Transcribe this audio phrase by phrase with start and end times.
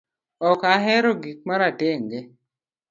[0.49, 2.19] Ok ahero gik maratenge